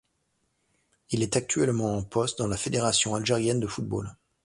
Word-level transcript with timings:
Il 1.11 1.21
est 1.21 1.35
actuellement 1.37 1.95
en 1.95 2.01
poste 2.01 2.39
dans 2.39 2.47
la 2.47 2.57
Fédération 2.57 3.13
algérienne 3.13 3.59
de 3.59 3.67
football. 3.67 4.15